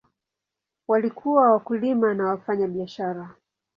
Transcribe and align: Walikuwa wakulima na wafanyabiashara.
Walikuwa 0.87 1.51
wakulima 1.51 2.13
na 2.13 2.23
wafanyabiashara. 2.25 3.29